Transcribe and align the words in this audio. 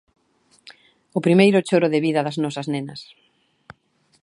O 1.17 1.19
primeiro 1.25 1.65
choro 1.69 1.87
de 1.93 2.03
vida 2.05 2.21
das 2.25 2.37
nosas 2.43 2.67
nenas. 2.73 3.01